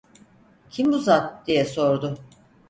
"Kim 0.69 0.91
bu 0.93 0.97
zat?" 0.99 1.47
diye 1.47 1.65
sordu. 1.65 2.17